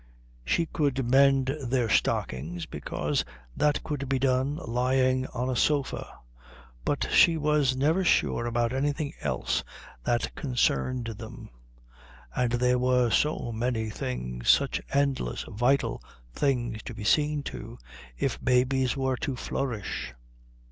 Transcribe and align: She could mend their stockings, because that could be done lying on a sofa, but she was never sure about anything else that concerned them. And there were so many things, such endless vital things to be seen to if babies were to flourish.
She 0.43 0.65
could 0.65 1.05
mend 1.11 1.55
their 1.63 1.87
stockings, 1.87 2.65
because 2.65 3.23
that 3.55 3.83
could 3.83 4.09
be 4.09 4.17
done 4.17 4.55
lying 4.55 5.27
on 5.27 5.47
a 5.47 5.55
sofa, 5.55 6.11
but 6.83 7.07
she 7.11 7.37
was 7.37 7.75
never 7.75 8.03
sure 8.03 8.47
about 8.47 8.73
anything 8.73 9.13
else 9.21 9.63
that 10.03 10.33
concerned 10.33 11.05
them. 11.19 11.49
And 12.35 12.53
there 12.53 12.79
were 12.79 13.11
so 13.11 13.51
many 13.53 13.91
things, 13.91 14.49
such 14.49 14.81
endless 14.91 15.45
vital 15.47 16.01
things 16.33 16.81
to 16.85 16.95
be 16.95 17.03
seen 17.03 17.43
to 17.53 17.77
if 18.17 18.43
babies 18.43 18.97
were 18.97 19.17
to 19.17 19.35
flourish. 19.35 20.15